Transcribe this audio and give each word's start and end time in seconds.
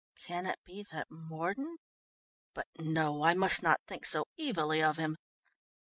Can 0.25 0.47
it 0.47 0.57
be 0.65 0.81
that 0.91 1.11
Mordon 1.11 1.77
but 2.55 2.65
no, 2.79 3.23
I 3.23 3.35
must 3.35 3.61
not 3.61 3.81
think 3.85 4.03
so 4.03 4.25
evilly 4.39 4.81
of 4.81 4.97
him." 4.97 5.15